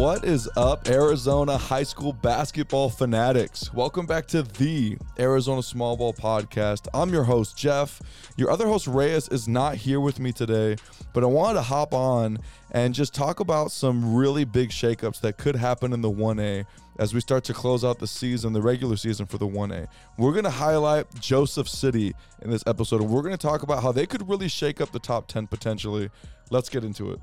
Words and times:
What 0.00 0.24
is 0.24 0.48
up, 0.56 0.88
Arizona 0.88 1.58
high 1.58 1.82
school 1.82 2.14
basketball 2.14 2.88
fanatics? 2.88 3.70
Welcome 3.74 4.06
back 4.06 4.26
to 4.28 4.42
the 4.42 4.96
Arizona 5.18 5.62
Small 5.62 5.94
Ball 5.94 6.14
Podcast. 6.14 6.88
I'm 6.94 7.12
your 7.12 7.24
host, 7.24 7.54
Jeff. 7.58 8.00
Your 8.38 8.50
other 8.50 8.66
host, 8.66 8.86
Reyes, 8.86 9.28
is 9.28 9.46
not 9.46 9.74
here 9.74 10.00
with 10.00 10.18
me 10.18 10.32
today, 10.32 10.76
but 11.12 11.22
I 11.22 11.26
wanted 11.26 11.56
to 11.56 11.62
hop 11.64 11.92
on 11.92 12.38
and 12.70 12.94
just 12.94 13.12
talk 13.12 13.40
about 13.40 13.72
some 13.72 14.14
really 14.14 14.46
big 14.46 14.70
shakeups 14.70 15.20
that 15.20 15.36
could 15.36 15.54
happen 15.54 15.92
in 15.92 16.00
the 16.00 16.10
1A 16.10 16.64
as 16.98 17.12
we 17.12 17.20
start 17.20 17.44
to 17.44 17.52
close 17.52 17.84
out 17.84 17.98
the 17.98 18.06
season, 18.06 18.54
the 18.54 18.62
regular 18.62 18.96
season 18.96 19.26
for 19.26 19.36
the 19.36 19.46
1A. 19.46 19.86
We're 20.16 20.32
going 20.32 20.44
to 20.44 20.50
highlight 20.50 21.14
Joseph 21.20 21.68
City 21.68 22.14
in 22.40 22.50
this 22.50 22.64
episode, 22.66 23.02
and 23.02 23.10
we're 23.10 23.20
going 23.20 23.36
to 23.36 23.46
talk 23.46 23.64
about 23.64 23.82
how 23.82 23.92
they 23.92 24.06
could 24.06 24.26
really 24.26 24.48
shake 24.48 24.80
up 24.80 24.92
the 24.92 24.98
top 24.98 25.28
10 25.28 25.46
potentially. 25.46 26.08
Let's 26.50 26.70
get 26.70 26.84
into 26.84 27.12
it. 27.12 27.20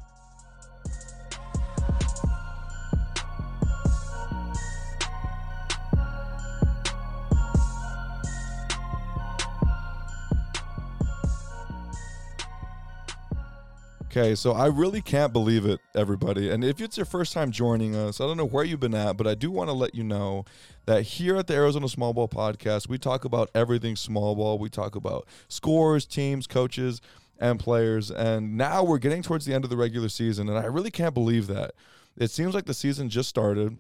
Okay, 14.18 14.34
so 14.34 14.54
I 14.54 14.66
really 14.66 15.00
can't 15.00 15.32
believe 15.32 15.64
it, 15.68 15.80
everybody. 15.94 16.50
And 16.50 16.64
if 16.64 16.82
it's 16.82 16.98
your 16.98 17.06
first 17.06 17.34
time 17.34 17.52
joining 17.52 17.96
us, 17.96 18.20
I 18.20 18.26
don't 18.26 18.36
know 18.36 18.48
where 18.48 18.64
you've 18.64 18.80
been 18.80 18.96
at, 18.96 19.16
but 19.16 19.28
I 19.28 19.36
do 19.36 19.52
want 19.52 19.70
to 19.70 19.74
let 19.74 19.94
you 19.94 20.04
know 20.04 20.44
that 20.88 21.04
here 21.04 21.36
at 21.36 21.46
the 21.46 21.54
Arizona 21.54 21.88
Small 21.88 22.14
Ball 22.14 22.28
Podcast, 22.28 22.90
we 22.90 22.98
talk 22.98 23.26
about 23.26 23.52
everything 23.54 23.96
small 23.96 24.36
ball. 24.36 24.58
We 24.58 24.70
talk 24.70 24.96
about 24.96 25.28
scores, 25.50 26.08
teams, 26.08 26.48
coaches, 26.48 27.00
and 27.38 27.60
players. 27.60 28.10
And 28.10 28.58
now 28.58 28.84
we're 28.84 28.98
getting 28.98 29.22
towards 29.22 29.46
the 29.46 29.54
end 29.54 29.64
of 29.64 29.70
the 29.70 29.78
regular 29.78 30.10
season, 30.10 30.50
and 30.50 30.58
I 30.58 30.66
really 30.66 30.90
can't 30.90 31.14
believe 31.14 31.46
that. 31.46 31.76
It 32.18 32.32
seems 32.32 32.56
like 32.56 32.66
the 32.66 32.74
season 32.74 33.10
just 33.10 33.30
started. 33.30 33.78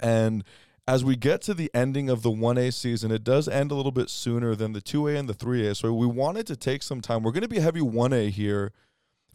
And 0.00 0.44
as 0.86 1.04
we 1.04 1.16
get 1.16 1.42
to 1.42 1.54
the 1.54 1.72
ending 1.74 2.08
of 2.08 2.22
the 2.22 2.30
1A 2.30 2.72
season, 2.72 3.10
it 3.10 3.24
does 3.24 3.48
end 3.48 3.72
a 3.72 3.74
little 3.74 3.90
bit 3.90 4.10
sooner 4.10 4.54
than 4.54 4.74
the 4.74 4.80
2A 4.80 5.18
and 5.18 5.28
the 5.28 5.34
3A. 5.34 5.74
So 5.76 5.92
we 5.92 6.06
wanted 6.06 6.46
to 6.46 6.54
take 6.54 6.84
some 6.84 7.00
time. 7.00 7.24
We're 7.24 7.32
going 7.32 7.42
to 7.42 7.48
be 7.48 7.58
heavy 7.58 7.80
1A 7.80 8.30
here 8.30 8.70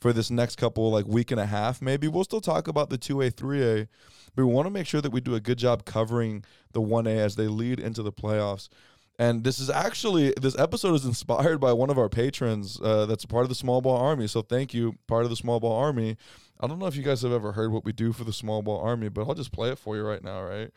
for 0.01 0.11
this 0.11 0.29
next 0.29 0.57
couple 0.57 0.91
like 0.91 1.07
week 1.07 1.31
and 1.31 1.39
a 1.39 1.45
half 1.45 1.81
maybe. 1.81 2.09
We'll 2.09 2.25
still 2.25 2.41
talk 2.41 2.67
about 2.67 2.89
the 2.89 2.97
2a 2.97 3.31
3a 3.31 3.87
but 4.35 4.45
we 4.45 4.51
want 4.51 4.65
to 4.65 4.71
make 4.71 4.87
sure 4.87 5.01
that 5.01 5.11
we 5.11 5.21
do 5.21 5.35
a 5.35 5.39
good 5.39 5.57
job 5.57 5.85
covering 5.85 6.43
the 6.73 6.81
1a 6.81 7.15
as 7.17 7.35
they 7.35 7.47
lead 7.47 7.79
into 7.79 8.01
the 8.03 8.11
playoffs. 8.11 8.67
And 9.19 9.43
this 9.43 9.59
is 9.59 9.69
actually 9.69 10.33
this 10.41 10.57
episode 10.57 10.95
is 10.95 11.05
inspired 11.05 11.59
by 11.59 11.71
one 11.71 11.89
of 11.89 11.97
our 11.97 12.09
patrons 12.09 12.81
uh, 12.81 13.05
that's 13.05 13.25
part 13.25 13.43
of 13.43 13.49
the 13.49 13.55
small 13.55 13.79
ball 13.79 13.97
army. 13.97 14.27
So 14.27 14.41
thank 14.41 14.73
you 14.73 14.95
part 15.07 15.23
of 15.23 15.29
the 15.29 15.35
small 15.35 15.59
ball 15.59 15.77
army. 15.77 16.17
I 16.61 16.67
don't 16.67 16.77
know 16.77 16.85
if 16.85 16.95
you 16.95 17.01
guys 17.01 17.23
have 17.23 17.31
ever 17.31 17.53
heard 17.53 17.71
what 17.71 17.85
we 17.85 17.91
do 17.91 18.13
for 18.13 18.23
the 18.23 18.33
small 18.33 18.61
ball 18.61 18.79
army 18.81 19.09
but 19.09 19.27
i'll 19.27 19.33
just 19.33 19.51
play 19.51 19.69
it 19.69 19.79
for 19.79 19.95
you 19.95 20.03
right 20.03 20.23
now 20.23 20.43
right 20.43 20.71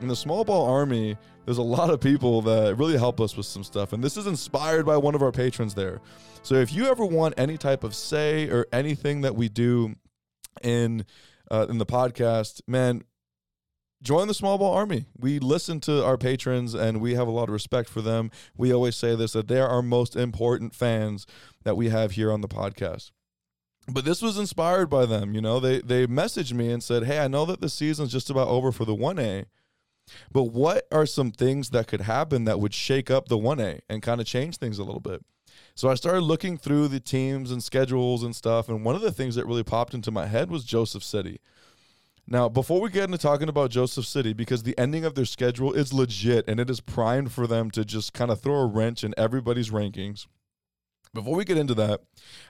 in 0.00 0.08
the 0.08 0.16
small 0.16 0.44
ball 0.44 0.68
army 0.68 1.16
there's 1.44 1.58
a 1.58 1.62
lot 1.62 1.90
of 1.90 2.00
people 2.00 2.42
that 2.42 2.76
really 2.76 2.98
help 2.98 3.20
us 3.20 3.36
with 3.36 3.46
some 3.46 3.64
stuff 3.64 3.92
and 3.92 4.02
this 4.02 4.16
is 4.16 4.26
inspired 4.26 4.84
by 4.84 4.96
one 4.96 5.14
of 5.14 5.22
our 5.22 5.32
patrons 5.32 5.74
there 5.74 6.00
so 6.42 6.54
if 6.54 6.72
you 6.72 6.86
ever 6.86 7.04
want 7.04 7.34
any 7.36 7.58
type 7.58 7.82
of 7.82 7.94
say 7.94 8.48
or 8.48 8.66
anything 8.72 9.22
that 9.22 9.34
we 9.34 9.48
do 9.48 9.96
in 10.62 11.04
uh, 11.50 11.66
in 11.68 11.78
the 11.78 11.86
podcast, 11.86 12.60
man, 12.66 13.02
join 14.02 14.28
the 14.28 14.34
small 14.34 14.58
ball 14.58 14.74
army. 14.74 15.06
We 15.18 15.38
listen 15.38 15.80
to 15.80 16.04
our 16.04 16.16
patrons 16.16 16.74
and 16.74 17.00
we 17.00 17.14
have 17.14 17.28
a 17.28 17.32
lot 17.32 17.48
of 17.48 17.52
respect 17.52 17.88
for 17.88 18.02
them. 18.02 18.30
We 18.56 18.72
always 18.72 18.96
say 18.96 19.14
this 19.16 19.32
that 19.32 19.48
they're 19.48 19.68
our 19.68 19.82
most 19.82 20.16
important 20.16 20.74
fans 20.74 21.26
that 21.64 21.76
we 21.76 21.88
have 21.88 22.12
here 22.12 22.32
on 22.32 22.40
the 22.40 22.48
podcast. 22.48 23.10
But 23.88 24.04
this 24.04 24.20
was 24.20 24.36
inspired 24.36 24.90
by 24.90 25.06
them, 25.06 25.34
you 25.34 25.40
know. 25.40 25.60
They 25.60 25.80
they 25.80 26.06
messaged 26.06 26.52
me 26.52 26.70
and 26.72 26.82
said, 26.82 27.04
"Hey, 27.04 27.20
I 27.20 27.28
know 27.28 27.44
that 27.46 27.60
the 27.60 27.68
season's 27.68 28.10
just 28.10 28.30
about 28.30 28.48
over 28.48 28.72
for 28.72 28.84
the 28.84 28.96
1A, 28.96 29.44
but 30.32 30.44
what 30.44 30.86
are 30.90 31.06
some 31.06 31.30
things 31.30 31.70
that 31.70 31.88
could 31.88 32.02
happen 32.02 32.44
that 32.44 32.60
would 32.60 32.74
shake 32.74 33.10
up 33.10 33.28
the 33.28 33.38
1A 33.38 33.80
and 33.88 34.02
kind 34.02 34.20
of 34.20 34.26
change 34.26 34.56
things 34.56 34.78
a 34.78 34.84
little 34.84 35.00
bit?" 35.00 35.24
So 35.74 35.90
I 35.90 35.94
started 35.94 36.22
looking 36.22 36.56
through 36.56 36.88
the 36.88 37.00
teams 37.00 37.50
and 37.50 37.62
schedules 37.62 38.22
and 38.22 38.34
stuff. 38.34 38.68
And 38.68 38.84
one 38.84 38.94
of 38.94 39.02
the 39.02 39.12
things 39.12 39.34
that 39.34 39.46
really 39.46 39.62
popped 39.62 39.94
into 39.94 40.10
my 40.10 40.26
head 40.26 40.50
was 40.50 40.64
Joseph 40.64 41.04
City. 41.04 41.40
Now, 42.26 42.48
before 42.48 42.80
we 42.80 42.90
get 42.90 43.04
into 43.04 43.18
talking 43.18 43.48
about 43.48 43.70
Joseph 43.70 44.06
City, 44.06 44.32
because 44.32 44.64
the 44.64 44.76
ending 44.76 45.04
of 45.04 45.14
their 45.14 45.24
schedule 45.24 45.72
is 45.72 45.92
legit 45.92 46.48
and 46.48 46.58
it 46.58 46.68
is 46.68 46.80
primed 46.80 47.30
for 47.30 47.46
them 47.46 47.70
to 47.70 47.84
just 47.84 48.12
kind 48.14 48.30
of 48.30 48.40
throw 48.40 48.56
a 48.56 48.66
wrench 48.66 49.04
in 49.04 49.14
everybody's 49.16 49.70
rankings. 49.70 50.26
Before 51.14 51.36
we 51.36 51.44
get 51.44 51.56
into 51.56 51.74
that, 51.74 52.02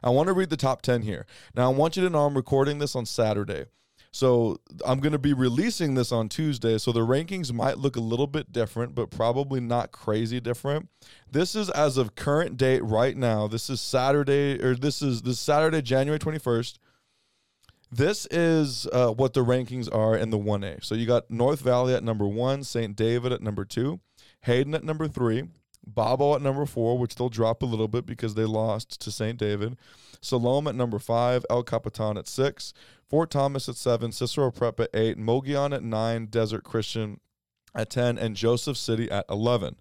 I 0.03 0.11
want 0.11 0.29
to 0.29 0.33
read 0.33 0.51
the 0.51 0.57
top 0.57 0.81
10 0.81 1.03
here. 1.03 1.27
Now, 1.55 1.71
I 1.71 1.75
want 1.75 1.97
you 1.97 2.03
to 2.05 2.11
know 2.11 2.25
I'm 2.25 2.37
recording 2.37 2.79
this 2.79 2.97
on 2.97 3.05
Saturday. 3.07 3.67
So 4.17 4.57
I'm 4.87 5.01
going 5.01 5.13
to 5.13 5.19
be 5.19 5.35
releasing 5.35 5.93
this 5.93 6.11
on 6.11 6.31
Tuesday. 6.31 6.79
So 6.79 6.91
the 6.91 7.01
rankings 7.01 7.53
might 7.53 7.77
look 7.77 7.97
a 7.97 8.01
little 8.01 8.27
bit 8.27 8.51
different, 8.51 8.95
but 8.95 9.11
probably 9.11 9.61
not 9.61 9.93
crazy 9.93 10.41
different. 10.41 10.89
This 11.31 11.55
is 11.55 11.69
as 11.69 11.99
of 11.99 12.15
current 12.15 12.57
date 12.57 12.83
right 12.83 13.15
now. 13.15 13.47
This 13.47 13.69
is 13.69 13.79
Saturday, 13.79 14.59
or 14.63 14.75
this 14.75 15.03
is 15.03 15.21
this 15.21 15.39
Saturday, 15.39 15.83
January 15.83 16.19
21st. 16.19 16.79
This 17.93 18.27
is 18.31 18.87
uh, 18.91 19.11
what 19.11 19.35
the 19.35 19.45
rankings 19.45 19.95
are 19.95 20.17
in 20.17 20.31
the 20.31 20.39
1A. 20.39 20.83
So 20.83 20.95
you 20.95 21.05
got 21.05 21.31
North 21.31 21.61
Valley 21.61 21.93
at 21.93 22.03
number 22.03 22.27
one, 22.27 22.65
St. 22.65 22.97
David 22.97 23.33
at 23.33 23.43
number 23.43 23.67
two, 23.67 24.01
Hayden 24.41 24.75
at 24.75 24.83
number 24.83 25.09
three, 25.09 25.45
Bobo 25.87 26.35
at 26.35 26.41
number 26.41 26.65
four, 26.65 26.97
which 26.97 27.17
they'll 27.17 27.29
drop 27.29 27.63
a 27.63 27.67
little 27.67 27.87
bit 27.87 28.07
because 28.07 28.35
they 28.35 28.47
lost 28.47 28.99
to 29.03 29.13
St. 29.13 29.39
David. 29.39 29.77
Salome 30.21 30.69
at 30.71 30.75
number 30.75 30.99
five, 30.99 31.45
El 31.49 31.63
Capitan 31.63 32.17
at 32.17 32.27
six, 32.27 32.73
Fort 33.09 33.31
Thomas 33.31 33.69
at 33.69 33.77
seven, 33.77 34.13
Cicero 34.13 34.51
Prep 34.51 34.81
at 34.81 34.91
eight, 34.95 35.17
Mogollon 35.17 35.73
at 35.73 35.83
nine, 35.83 36.27
Desert 36.27 36.65
Christian 36.65 37.21
at 37.75 37.91
10, 37.91 38.19
and 38.19 38.35
Joseph 38.35 38.77
City 38.77 39.11
at 39.11 39.25
11. 39.31 39.77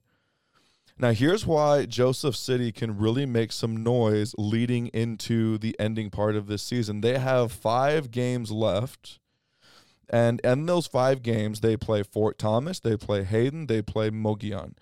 Now, 0.98 1.12
here's 1.12 1.46
why 1.46 1.86
Joseph 1.86 2.36
City 2.36 2.72
can 2.72 2.98
really 2.98 3.26
make 3.26 3.52
some 3.52 3.84
noise 3.84 4.34
leading 4.38 4.88
into 4.88 5.58
the 5.58 5.76
ending 5.80 6.10
part 6.10 6.36
of 6.36 6.48
this 6.48 6.64
season. 6.64 7.02
They 7.02 7.20
have 7.20 7.52
five 7.52 8.12
games 8.12 8.52
left. 8.52 9.20
And 10.10 10.40
in 10.42 10.68
those 10.68 10.88
five 10.88 11.22
games, 11.22 11.62
they 11.62 11.76
play 11.76 12.04
Fort 12.04 12.38
Thomas, 12.38 12.80
they 12.80 12.96
play 12.96 13.24
Hayden, 13.24 13.68
they 13.68 13.82
play 13.82 14.10
Mogollon. 14.10 14.76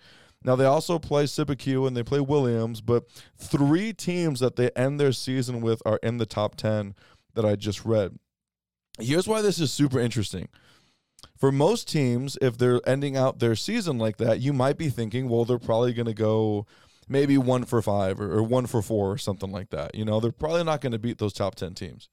Now 0.44 0.54
they 0.54 0.66
also 0.66 0.98
play 0.98 1.24
Cibecue 1.24 1.86
and 1.86 1.96
they 1.96 2.02
play 2.02 2.20
Williams, 2.20 2.82
but 2.82 3.04
three 3.38 3.94
teams 3.94 4.40
that 4.40 4.56
they 4.56 4.70
end 4.76 5.00
their 5.00 5.12
season 5.12 5.62
with 5.62 5.80
are 5.86 5.98
in 6.02 6.18
the 6.18 6.26
top 6.26 6.54
10 6.56 6.94
that 7.32 7.46
I 7.46 7.56
just 7.56 7.84
read. 7.86 8.18
Here's 9.00 9.26
why 9.26 9.42
this 9.42 9.58
is 9.58 9.72
super 9.72 9.98
interesting. 9.98 10.48
For 11.36 11.50
most 11.50 11.88
teams, 11.88 12.38
if 12.40 12.56
they're 12.56 12.80
ending 12.86 13.16
out 13.16 13.38
their 13.38 13.56
season 13.56 13.98
like 13.98 14.18
that, 14.18 14.40
you 14.40 14.52
might 14.52 14.78
be 14.78 14.88
thinking, 14.88 15.28
well, 15.28 15.44
they're 15.44 15.58
probably 15.58 15.92
going 15.92 16.06
to 16.06 16.14
go 16.14 16.66
maybe 17.08 17.36
one 17.36 17.64
for 17.64 17.82
five 17.82 18.20
or, 18.20 18.32
or, 18.32 18.42
one 18.42 18.66
for 18.66 18.80
four 18.82 19.10
or 19.12 19.18
something 19.18 19.50
like 19.50 19.70
that. 19.70 19.94
You 19.94 20.04
know, 20.04 20.20
they're 20.20 20.32
probably 20.32 20.64
not 20.64 20.80
going 20.80 20.92
to 20.92 20.98
beat 20.98 21.18
those 21.18 21.32
top 21.32 21.54
10 21.54 21.74
teams. 21.74 22.08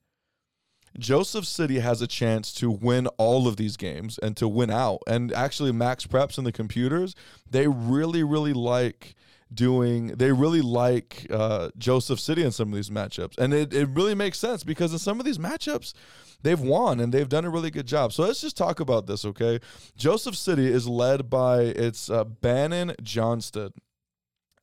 Joseph 0.98 1.46
City 1.46 1.80
has 1.80 2.02
a 2.02 2.08
chance 2.08 2.54
to 2.56 2.70
win 2.70 3.08
all 3.18 3.48
of 3.48 3.56
these 3.56 3.78
games 3.78 4.18
and 4.18 4.36
to 4.38 4.48
win 4.48 4.70
out. 4.70 5.02
And 5.08 5.32
actually, 5.32 5.72
Max 5.72 6.06
Preps 6.06 6.38
and 6.38 6.46
the 6.46 6.52
computers, 6.52 7.16
they 7.50 7.68
really, 7.68 8.24
really 8.24 8.54
like 8.54 9.16
doing 9.54 10.08
they 10.08 10.32
really 10.32 10.62
like 10.62 11.28
uh, 11.30 11.70
Joseph 11.78 12.20
City 12.20 12.44
in 12.44 12.52
some 12.52 12.70
of 12.70 12.76
these 12.76 12.90
matchups. 12.90 13.38
And 13.38 13.54
it, 13.54 13.74
it 13.74 13.90
really 13.90 14.16
makes 14.16 14.40
sense 14.40 14.64
because 14.64 14.94
in 14.94 15.00
some 15.00 15.20
of 15.20 15.26
these 15.26 15.38
matchups, 15.38 15.94
they've 16.42 16.60
won 16.60 17.00
and 17.00 17.14
they've 17.14 17.30
done 17.30 17.46
a 17.46 17.50
really 17.50 17.72
good 17.72 17.88
job. 17.88 18.14
So 18.14 18.24
let's 18.24 18.42
just 18.42 18.58
talk 18.58 18.80
about 18.80 19.08
this, 19.08 19.26
okay? 19.26 19.60
Joseph 19.96 20.36
City 20.36 20.68
is 20.68 20.88
led 20.88 21.30
by 21.30 21.62
it's 21.62 22.10
uh, 22.10 22.24
Bannon 22.24 22.94
Johnston. 23.02 23.74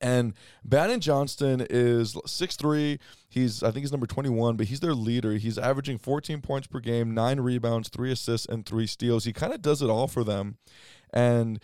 And 0.01 0.33
Bannon 0.63 1.01
Johnston 1.01 1.65
is 1.69 2.13
6'3. 2.13 2.99
He's, 3.27 3.61
I 3.61 3.71
think 3.71 3.83
he's 3.83 3.91
number 3.91 4.07
21, 4.07 4.55
but 4.55 4.67
he's 4.67 4.79
their 4.79 4.93
leader. 4.93 5.33
He's 5.33 5.57
averaging 5.57 5.97
14 5.97 6.41
points 6.41 6.67
per 6.67 6.79
game, 6.79 7.13
nine 7.13 7.41
rebounds, 7.41 7.89
three 7.89 8.11
assists, 8.11 8.47
and 8.47 8.65
three 8.65 8.87
steals. 8.87 9.25
He 9.25 9.33
kind 9.33 9.53
of 9.53 9.61
does 9.61 9.81
it 9.81 9.89
all 9.89 10.07
for 10.07 10.23
them. 10.23 10.57
And 11.13 11.59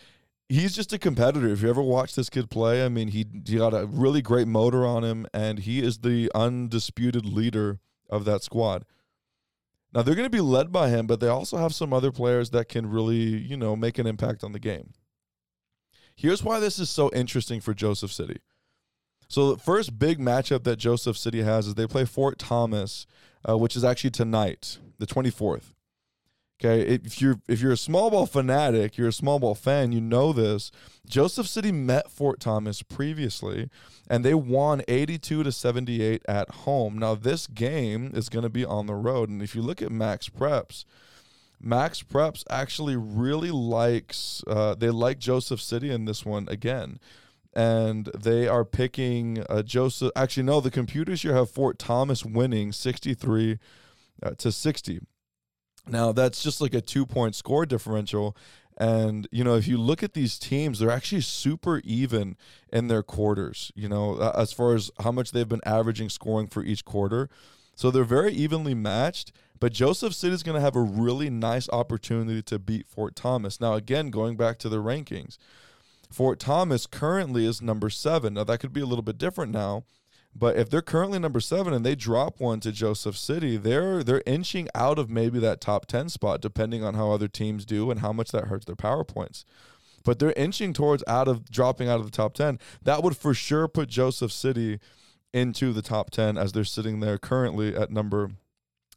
he's 0.50 0.75
just 0.75 0.94
a 0.94 1.00
competitor. 1.00 1.47
If 1.47 1.62
you 1.62 1.69
ever 1.69 1.81
watch 1.81 2.15
this 2.15 2.30
kid 2.30 2.50
play, 2.50 2.86
I 2.86 2.89
mean, 2.89 3.09
he, 3.09 3.25
he 3.45 3.57
got 3.57 3.74
a 3.74 3.86
really 3.86 4.21
great 4.21 4.47
motor 4.47 4.86
on 4.86 5.03
him, 5.03 5.27
and 5.33 5.59
he 5.59 5.81
is 5.81 6.00
the 6.00 6.31
undisputed 6.36 7.25
leader 7.25 7.80
of 8.09 8.25
that 8.25 8.44
squad. 8.44 8.86
Now, 9.94 10.01
they're 10.01 10.15
going 10.15 10.25
to 10.25 10.30
be 10.30 10.42
led 10.42 10.71
by 10.71 10.89
him, 10.89 11.07
but 11.07 11.19
they 11.19 11.27
also 11.27 11.57
have 11.57 11.74
some 11.74 11.94
other 11.94 12.12
players 12.12 12.50
that 12.50 12.68
can 12.68 12.89
really, 12.89 13.15
you 13.15 13.56
know, 13.56 13.75
make 13.75 13.97
an 13.97 14.06
impact 14.06 14.44
on 14.44 14.51
the 14.51 14.59
game. 14.59 14.94
Here's 16.15 16.44
why 16.44 16.59
this 16.59 16.80
is 16.80 16.89
so 16.89 17.09
interesting 17.13 17.62
for 17.62 17.74
Joseph 17.74 18.12
City. 18.12 18.39
So 19.27 19.53
the 19.53 19.62
first 19.62 19.98
big 19.98 20.19
matchup 20.19 20.63
that 20.63 20.77
Joseph 20.77 21.18
City 21.18 21.41
has 21.41 21.68
is 21.68 21.75
they 21.75 21.88
play 21.88 22.06
Fort 22.06 22.38
Thomas, 22.38 23.06
uh, 23.48 23.57
which 23.57 23.75
is 23.75 23.83
actually 23.83 24.12
tonight, 24.12 24.77
the 25.00 25.07
24th. 25.07 25.74
Okay, 26.57 26.83
if 26.83 27.19
you're 27.21 27.41
if 27.49 27.61
you're 27.61 27.73
a 27.73 27.77
small 27.77 28.09
ball 28.09 28.25
fanatic, 28.25 28.97
you're 28.97 29.09
a 29.09 29.13
small 29.13 29.39
ball 29.39 29.55
fan, 29.55 29.91
you 29.91 29.99
know 29.99 30.31
this. 30.31 30.71
Joseph 31.05 31.47
City 31.47 31.71
met 31.71 32.09
Fort 32.09 32.39
Thomas 32.39 32.81
previously, 32.81 33.69
and 34.09 34.23
they 34.23 34.33
won 34.33 34.81
82 34.87 35.43
to 35.43 35.51
78 35.51 36.21
at 36.29 36.49
home. 36.49 36.97
Now 36.97 37.13
this 37.13 37.47
game 37.47 38.11
is 38.13 38.29
going 38.29 38.43
to 38.43 38.49
be 38.49 38.63
on 38.63 38.85
the 38.85 38.95
road, 38.95 39.27
and 39.27 39.41
if 39.41 39.53
you 39.53 39.61
look 39.61 39.81
at 39.81 39.91
Max 39.91 40.29
Preps, 40.29 40.85
Max 41.59 42.01
Preps 42.01 42.45
actually 42.49 42.95
really 42.95 43.51
likes 43.51 44.41
uh, 44.47 44.75
they 44.75 44.89
like 44.89 45.19
Joseph 45.19 45.61
City 45.61 45.91
in 45.91 46.05
this 46.05 46.25
one 46.25 46.47
again, 46.49 46.99
and 47.53 48.09
they 48.17 48.47
are 48.47 48.63
picking 48.63 49.43
uh, 49.49 49.61
Joseph. 49.61 50.11
Actually, 50.15 50.43
no, 50.43 50.61
the 50.61 50.71
computers 50.71 51.21
here 51.23 51.35
have 51.35 51.49
Fort 51.49 51.77
Thomas 51.77 52.23
winning 52.23 52.71
sixty 52.71 53.13
three 53.13 53.59
uh, 54.23 54.31
to 54.37 54.53
sixty. 54.53 55.01
Now 55.87 56.11
that's 56.11 56.41
just 56.41 56.61
like 56.61 56.73
a 56.73 56.81
two 56.81 57.05
point 57.05 57.35
score 57.35 57.65
differential. 57.65 58.35
And, 58.77 59.25
you 59.31 59.43
know, 59.43 59.55
if 59.55 59.67
you 59.67 59.77
look 59.77 60.03
at 60.03 60.13
these 60.13 60.37
teams, 60.37 60.79
they're 60.79 60.91
actually 60.91 61.21
super 61.21 61.79
even 61.85 62.35
in 62.73 62.89
their 62.89 63.03
quarters, 63.03 63.71
you 63.73 63.87
know, 63.87 64.17
as 64.35 64.51
far 64.51 64.75
as 64.75 64.91
how 64.99 65.13
much 65.13 65.31
they've 65.31 65.47
been 65.47 65.61
averaging 65.65 66.09
scoring 66.09 66.47
for 66.47 66.61
each 66.61 66.83
quarter. 66.83 67.29
So 67.75 67.89
they're 67.89 68.03
very 68.03 68.33
evenly 68.33 68.73
matched. 68.73 69.31
But 69.59 69.71
Joseph 69.71 70.13
City 70.13 70.33
is 70.33 70.43
going 70.43 70.55
to 70.55 70.61
have 70.61 70.75
a 70.75 70.81
really 70.81 71.29
nice 71.29 71.69
opportunity 71.69 72.41
to 72.43 72.59
beat 72.59 72.88
Fort 72.88 73.15
Thomas. 73.15 73.61
Now, 73.61 73.75
again, 73.75 74.09
going 74.09 74.35
back 74.35 74.57
to 74.59 74.69
the 74.69 74.83
rankings, 74.83 75.38
Fort 76.11 76.39
Thomas 76.39 76.85
currently 76.85 77.45
is 77.45 77.61
number 77.61 77.89
seven. 77.89 78.33
Now, 78.33 78.43
that 78.43 78.59
could 78.59 78.73
be 78.73 78.81
a 78.81 78.85
little 78.85 79.03
bit 79.03 79.17
different 79.17 79.53
now. 79.53 79.85
But 80.37 80.57
if 80.57 80.69
they're 80.69 80.81
currently 80.81 81.17
number 81.17 81.39
seven 81.39 81.73
and 81.73 81.85
they 81.85 81.95
drop 81.95 82.41
one 82.41 82.59
to 82.59 82.71
Joseph 82.71 83.17
City, 83.17 83.55
they're 83.55 84.03
they're 84.03 84.23
inching 84.25 84.67
out 84.75 84.99
of 84.99 85.09
maybe 85.09 85.39
that 85.39 85.61
top 85.61 85.85
ten 85.85 86.09
spot, 86.09 86.41
depending 86.41 86.83
on 86.83 86.93
how 86.93 87.11
other 87.11 87.29
teams 87.29 87.65
do 87.65 87.89
and 87.89 88.01
how 88.01 88.11
much 88.11 88.31
that 88.31 88.45
hurts 88.45 88.65
their 88.65 88.75
power 88.75 89.05
points. 89.05 89.45
But 90.03 90.19
they're 90.19 90.33
inching 90.33 90.73
towards 90.73 91.03
out 91.07 91.27
of 91.29 91.49
dropping 91.49 91.87
out 91.87 91.99
of 91.99 92.05
the 92.05 92.11
top 92.11 92.33
ten. 92.33 92.59
That 92.83 93.01
would 93.01 93.15
for 93.15 93.33
sure 93.33 93.69
put 93.69 93.87
Joseph 93.87 94.31
City 94.31 94.79
into 95.33 95.71
the 95.71 95.81
top 95.81 96.11
ten 96.11 96.38
as 96.38 96.51
they're 96.51 96.65
sitting 96.65 96.99
there 96.99 97.17
currently 97.17 97.75
at 97.75 97.91
number 97.91 98.31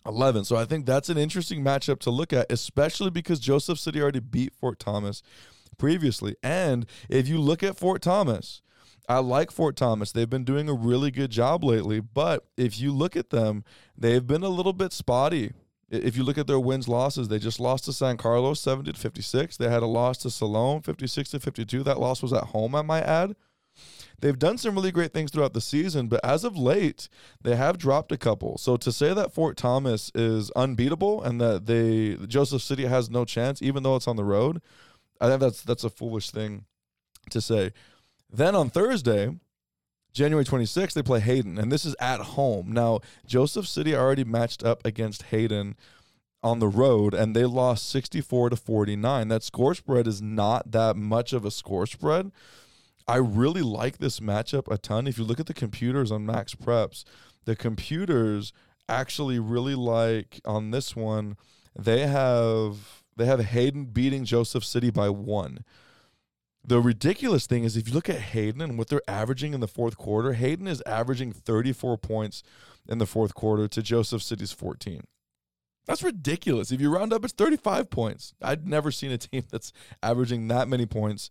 11. 0.07 0.45
So 0.45 0.57
I 0.57 0.65
think 0.65 0.87
that's 0.87 1.09
an 1.09 1.19
interesting 1.19 1.63
matchup 1.63 2.01
to 2.01 2.11
look 2.11 2.33
at, 2.33 2.51
especially 2.51 3.11
because 3.11 3.41
Joseph 3.41 3.79
City 3.79 4.01
already 4.01 4.21
beat 4.21 4.55
Fort 4.55 4.79
Thomas 4.79 5.23
previously. 5.77 6.37
And 6.43 6.87
if 7.09 7.29
you 7.29 7.39
look 7.39 7.63
at 7.63 7.77
Fort 7.77 8.03
Thomas, 8.03 8.63
I 9.09 9.19
like 9.21 9.51
Fort 9.51 9.75
Thomas. 9.75 10.13
They've 10.13 10.29
been 10.29 10.45
doing 10.45 10.69
a 10.69 10.75
really 10.75 11.11
good 11.11 11.31
job 11.31 11.65
lately, 11.65 12.01
but 12.01 12.47
if 12.57 12.79
you 12.79 12.93
look 12.93 13.17
at 13.17 13.31
them, 13.31 13.65
they've 13.97 14.27
been 14.27 14.43
a 14.43 14.49
little 14.51 14.75
bit 14.75 14.93
spotty. 14.93 15.53
If 15.91 16.17
you 16.17 16.25
look 16.25 16.37
at 16.37 16.47
their 16.47 16.61
wins 16.61 16.87
losses, 16.87 17.29
they 17.29 17.39
just 17.39 17.59
lost 17.59 17.87
to 17.87 17.95
San 17.95 18.19
Carlos 18.19 18.61
70 18.61 18.93
to 18.93 18.99
56. 18.99 19.57
They 19.57 19.71
had 19.71 19.83
a 19.83 19.87
loss 19.87 20.19
to 20.19 20.31
Salome 20.31 20.83
56 20.83 21.31
to 21.31 21.41
52. 21.41 21.83
That 21.83 21.99
loss 21.99 22.23
was 22.23 22.35
at 22.35 22.45
home, 22.45 22.75
I 22.75 22.83
might 22.83 23.05
add. 23.05 23.35
They've 24.21 24.39
done 24.39 24.59
some 24.59 24.75
really 24.75 24.91
great 24.91 25.13
things 25.15 25.31
throughout 25.31 25.55
the 25.55 25.61
season, 25.61 26.09
but 26.09 26.23
as 26.25 26.45
of 26.45 26.59
late, 26.59 27.09
they 27.43 27.57
have 27.57 27.79
dropped 27.79 28.11
a 28.11 28.19
couple. 28.19 28.59
So 28.59 28.77
to 28.77 28.91
say 28.91 29.15
that 29.15 29.33
Fort 29.33 29.57
Thomas 29.57 30.11
is 30.15 30.51
unbeatable 30.51 31.23
and 31.23 31.41
that 31.41 31.67
they 31.67 32.17
Joseph 32.27 32.63
City 32.63 32.87
has 32.87 33.09
no 33.09 33.25
chance, 33.25 33.63
even 33.63 33.85
though 33.85 33.97
it's 33.97 34.09
on 34.09 34.17
the 34.17 34.25
road, 34.25 34.61
I 35.21 35.29
think 35.29 35.41
that's 35.41 35.63
that's 35.63 35.85
a 35.85 35.91
foolish 35.91 36.31
thing 36.31 36.65
to 37.31 37.41
say. 37.41 37.73
Then 38.31 38.55
on 38.55 38.71
Thursday, 38.71 39.35
January 40.13 40.45
26th, 40.45 40.95
they 40.95 41.03
play 41.03 41.21
Hayden, 41.21 41.59
and 41.59 41.71
this 41.71 41.85
is 41.85 41.95
at 42.01 42.21
home. 42.21 42.73
Now, 42.73 43.01
Joseph 43.27 43.67
City 43.67 43.95
already 43.95 44.25
matched 44.25 44.65
up 44.65 44.85
against 44.85 45.25
Hayden 45.25 45.77
on 46.43 46.59
the 46.59 46.69
road, 46.69 47.15
and 47.15 47.35
they 47.35 47.45
lost 47.45 47.89
64 47.89 48.51
to 48.51 48.57
49. 48.57 49.29
That 49.29 49.43
score 49.43 49.75
spread 49.75 50.07
is 50.07 50.23
not 50.23 50.71
that 50.73 50.97
much 50.97 51.33
of 51.33 51.45
a 51.45 51.51
score 51.51 51.87
spread. 51.87 52.31
I 53.07 53.17
really 53.17 53.63
like 53.63 53.99
this 53.99 54.21
matchup 54.21 54.71
a 54.71 54.77
ton. 54.77 55.07
If 55.07 55.19
you 55.19 55.25
look 55.25 55.41
at 55.41 55.47
the 55.47 55.55
computers 55.55 56.13
on 56.13 56.27
Max 56.27 56.55
Preps, 56.55 57.05
the 57.45 57.57
computers 57.57 58.53
actually 58.89 59.39
really 59.39 59.75
like 59.75 60.41
on 60.45 60.71
this 60.71 60.95
one, 60.95 61.37
they 61.79 62.07
have 62.07 63.03
they 63.17 63.27
have 63.27 63.45
Hayden 63.45 63.87
beating 63.87 64.25
Joseph 64.25 64.65
City 64.65 64.91
by 64.91 65.09
one. 65.09 65.65
The 66.69 66.83
ridiculous 66.83 67.47
thing 67.47 67.65
is, 67.65 67.79
if 67.79 67.89
you 67.89 67.95
look 67.95 68.11
at 68.11 68.21
Hayden 68.21 68.61
and 68.61 68.77
what 68.77 68.89
they're 68.89 69.01
averaging 69.09 69.55
in 69.55 69.61
the 69.61 69.67
fourth 69.67 69.97
quarter, 69.97 70.35
Hayden 70.35 70.67
is 70.67 70.83
averaging 70.85 71.33
34 71.33 71.97
points 71.97 72.43
in 72.87 72.99
the 72.99 73.07
fourth 73.07 73.35
quarter 73.35 73.67
to 73.69 73.83
Joseph 73.83 74.23
City's 74.23 74.53
14. 74.53 75.01
That's 75.87 76.03
ridiculous. 76.03 76.71
If 76.71 76.83
you 76.83 76.95
round 76.95 77.15
up, 77.15 77.25
it's 77.25 77.33
35 77.33 77.89
points. 77.89 78.35
I'd 78.43 78.69
never 78.69 78.91
seen 78.91 79.11
a 79.11 79.17
team 79.17 79.45
that's 79.51 79.73
averaging 80.03 80.49
that 80.49 80.69
many 80.69 80.85
points 80.85 81.31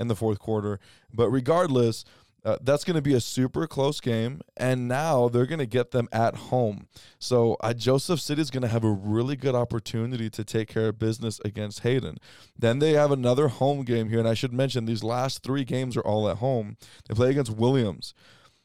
in 0.00 0.08
the 0.08 0.16
fourth 0.16 0.40
quarter. 0.40 0.80
But 1.14 1.30
regardless, 1.30 2.04
uh, 2.44 2.56
that's 2.60 2.82
going 2.82 2.96
to 2.96 3.02
be 3.02 3.14
a 3.14 3.20
super 3.20 3.66
close 3.68 4.00
game, 4.00 4.40
and 4.56 4.88
now 4.88 5.28
they're 5.28 5.46
going 5.46 5.60
to 5.60 5.66
get 5.66 5.92
them 5.92 6.08
at 6.10 6.34
home. 6.34 6.88
So 7.18 7.56
uh, 7.60 7.72
Joseph 7.72 8.20
City 8.20 8.42
is 8.42 8.50
going 8.50 8.62
to 8.62 8.68
have 8.68 8.82
a 8.82 8.90
really 8.90 9.36
good 9.36 9.54
opportunity 9.54 10.28
to 10.30 10.44
take 10.44 10.68
care 10.68 10.88
of 10.88 10.98
business 10.98 11.40
against 11.44 11.80
Hayden. 11.80 12.18
Then 12.58 12.80
they 12.80 12.94
have 12.94 13.12
another 13.12 13.46
home 13.48 13.84
game 13.84 14.08
here, 14.08 14.18
and 14.18 14.28
I 14.28 14.34
should 14.34 14.52
mention 14.52 14.86
these 14.86 15.04
last 15.04 15.44
three 15.44 15.64
games 15.64 15.96
are 15.96 16.02
all 16.02 16.28
at 16.28 16.38
home. 16.38 16.76
They 17.08 17.14
play 17.14 17.30
against 17.30 17.52
Williams. 17.52 18.12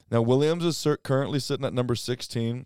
Now 0.10 0.22
Williams 0.22 0.66
is 0.66 0.98
currently 1.04 1.40
sitting 1.40 1.66
at 1.66 1.74
number 1.74 1.94
16, 1.94 2.66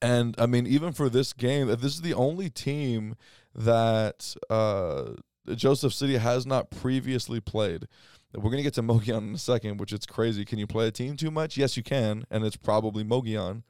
and 0.00 0.34
I 0.38 0.46
mean 0.46 0.66
even 0.66 0.92
for 0.92 1.08
this 1.08 1.32
game, 1.32 1.66
this 1.68 1.94
is 1.94 2.02
the 2.02 2.14
only 2.14 2.50
team 2.50 3.16
that 3.54 4.36
uh, 4.48 5.14
Joseph 5.54 5.94
City 5.94 6.18
has 6.18 6.46
not 6.46 6.70
previously 6.70 7.40
played. 7.40 7.88
We're 8.34 8.50
to 8.50 8.62
get 8.62 8.74
to 8.74 8.82
Mogollon 8.82 9.28
in 9.28 9.34
a 9.34 9.38
second, 9.38 9.78
which 9.80 9.92
is 9.92 10.06
crazy. 10.06 10.44
Can 10.44 10.58
you 10.58 10.66
play 10.66 10.86
a 10.86 10.92
team 10.92 11.16
too 11.16 11.30
much? 11.30 11.56
Yes, 11.56 11.76
you 11.76 11.82
can, 11.82 12.24
and 12.30 12.44
it's 12.44 12.56
probably 12.56 13.02
Mogollon. 13.02 13.64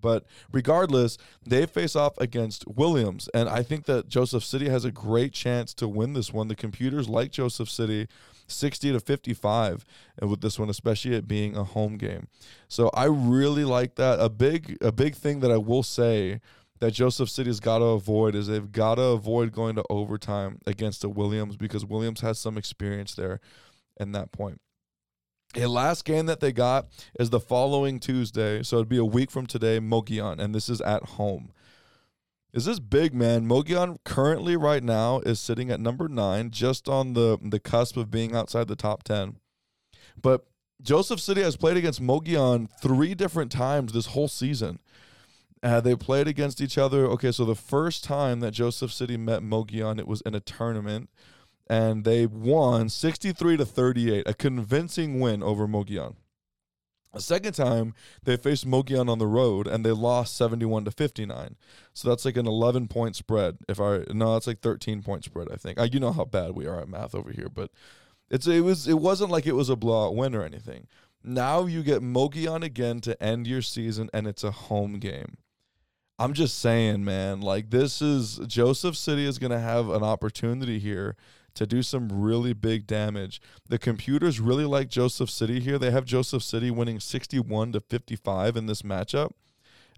But 0.00 0.24
regardless, 0.52 1.16
they 1.46 1.66
face 1.66 1.96
off 1.96 2.18
against 2.18 2.66
Williams. 2.68 3.28
And 3.32 3.48
I 3.48 3.62
think 3.62 3.86
that 3.86 4.08
Joseph 4.08 4.44
City 4.44 4.68
has 4.68 4.84
a 4.84 4.90
great 4.90 5.32
chance 5.32 5.72
to 5.74 5.88
win 5.88 6.12
this 6.12 6.32
one. 6.32 6.48
The 6.48 6.54
computers 6.54 7.08
like 7.08 7.30
Joseph 7.30 7.70
City 7.70 8.06
60 8.48 8.92
to 8.92 9.00
55 9.00 9.84
and 10.18 10.30
with 10.30 10.40
this 10.40 10.56
one 10.56 10.70
especially 10.70 11.14
it 11.14 11.26
being 11.26 11.56
a 11.56 11.64
home 11.64 11.96
game. 11.96 12.28
So 12.68 12.90
I 12.94 13.06
really 13.06 13.64
like 13.64 13.96
that. 13.96 14.20
A 14.20 14.28
big 14.28 14.76
a 14.80 14.92
big 14.92 15.16
thing 15.16 15.40
that 15.40 15.50
I 15.50 15.56
will 15.56 15.82
say 15.82 16.40
that 16.78 16.92
Joseph 16.92 17.30
City's 17.30 17.58
got 17.58 17.78
to 17.78 17.86
avoid 17.86 18.34
is 18.34 18.46
they've 18.46 18.70
got 18.70 18.96
to 18.96 19.02
avoid 19.02 19.50
going 19.50 19.76
to 19.76 19.84
overtime 19.88 20.58
against 20.66 21.00
the 21.00 21.08
Williams 21.08 21.56
because 21.56 21.84
Williams 21.84 22.20
has 22.20 22.38
some 22.38 22.58
experience 22.58 23.14
there 23.14 23.40
in 23.98 24.12
that 24.12 24.32
point. 24.32 24.60
A 25.54 25.66
last 25.66 26.04
game 26.04 26.26
that 26.26 26.40
they 26.40 26.52
got 26.52 26.88
is 27.18 27.30
the 27.30 27.40
following 27.40 27.98
Tuesday, 27.98 28.62
so 28.62 28.76
it'd 28.76 28.88
be 28.88 28.98
a 28.98 29.04
week 29.04 29.30
from 29.30 29.46
today, 29.46 29.80
Mogollon, 29.80 30.38
and 30.38 30.54
this 30.54 30.68
is 30.68 30.80
at 30.82 31.02
home. 31.04 31.50
Is 32.52 32.64
this 32.64 32.78
big 32.78 33.14
man? 33.14 33.46
Mogollon 33.46 33.98
currently 34.04 34.56
right 34.56 34.82
now 34.82 35.20
is 35.20 35.40
sitting 35.40 35.70
at 35.70 35.80
number 35.80 36.08
nine, 36.08 36.50
just 36.50 36.88
on 36.88 37.12
the 37.12 37.38
the 37.42 37.60
cusp 37.60 37.96
of 37.96 38.10
being 38.10 38.34
outside 38.34 38.68
the 38.68 38.76
top 38.76 39.02
ten. 39.02 39.36
But 40.20 40.46
Joseph 40.82 41.20
City 41.20 41.42
has 41.42 41.56
played 41.56 41.76
against 41.76 42.00
Mogollon 42.00 42.68
three 42.80 43.14
different 43.14 43.50
times 43.50 43.92
this 43.92 44.06
whole 44.06 44.28
season. 44.28 44.78
Uh, 45.62 45.80
they 45.80 45.96
played 45.96 46.28
against 46.28 46.60
each 46.60 46.78
other. 46.78 47.06
Okay, 47.06 47.32
so 47.32 47.44
the 47.44 47.54
first 47.54 48.04
time 48.04 48.40
that 48.40 48.52
Joseph 48.52 48.92
City 48.92 49.16
met 49.16 49.42
Mogollon, 49.42 49.98
it 49.98 50.06
was 50.06 50.20
in 50.22 50.34
a 50.34 50.40
tournament, 50.40 51.08
and 51.68 52.04
they 52.04 52.26
won 52.26 52.88
63 52.88 53.56
to 53.56 53.64
38, 53.64 54.28
a 54.28 54.34
convincing 54.34 55.20
win 55.20 55.42
over 55.42 55.66
Mogollon. 55.66 56.16
The 57.12 57.22
second 57.22 57.54
time 57.54 57.94
they 58.24 58.36
faced 58.36 58.66
Mogollon 58.66 59.08
on 59.08 59.18
the 59.18 59.26
road 59.26 59.66
and 59.66 59.84
they 59.84 59.92
lost 59.92 60.36
71 60.36 60.84
to 60.84 60.90
59. 60.90 61.56
So 61.94 62.10
that's 62.10 62.26
like 62.26 62.36
an 62.36 62.46
11 62.46 62.88
point 62.88 63.16
spread. 63.16 63.56
If 63.68 63.80
I 63.80 64.04
no, 64.12 64.34
that's 64.34 64.46
like 64.46 64.60
13 64.60 65.02
point 65.02 65.24
spread. 65.24 65.48
I 65.50 65.56
think. 65.56 65.78
You 65.94 65.98
know 65.98 66.12
how 66.12 66.26
bad 66.26 66.50
we 66.50 66.66
are 66.66 66.78
at 66.78 66.90
math 66.90 67.14
over 67.14 67.32
here, 67.32 67.48
but 67.48 67.70
it's 68.30 68.46
it 68.46 68.60
was 68.60 68.86
it 68.86 68.98
wasn't 68.98 69.30
like 69.30 69.46
it 69.46 69.54
was 69.54 69.70
a 69.70 69.76
blowout 69.76 70.14
win 70.14 70.34
or 70.34 70.44
anything. 70.44 70.88
Now 71.24 71.64
you 71.64 71.82
get 71.82 72.02
Mogollon 72.02 72.62
again 72.62 73.00
to 73.00 73.20
end 73.22 73.46
your 73.46 73.62
season, 73.62 74.10
and 74.12 74.26
it's 74.26 74.44
a 74.44 74.50
home 74.50 74.98
game. 74.98 75.38
I'm 76.18 76.34
just 76.34 76.58
saying, 76.58 77.04
man, 77.04 77.40
like 77.40 77.70
this 77.70 78.02
is 78.02 78.40
Joseph 78.46 78.96
City 78.96 79.24
is 79.24 79.38
going 79.38 79.52
to 79.52 79.60
have 79.60 79.88
an 79.88 80.02
opportunity 80.02 80.78
here 80.78 81.16
to 81.56 81.66
do 81.66 81.82
some 81.82 82.08
really 82.10 82.52
big 82.52 82.86
damage. 82.86 83.40
The 83.68 83.78
computers 83.78 84.40
really 84.40 84.64
like 84.64 84.88
Joseph 84.88 85.30
City 85.30 85.60
here. 85.60 85.78
They 85.78 85.90
have 85.90 86.04
Joseph 86.04 86.42
City 86.42 86.70
winning 86.70 87.00
61 87.00 87.72
to 87.72 87.80
55 87.80 88.56
in 88.56 88.66
this 88.66 88.82
matchup. 88.82 89.32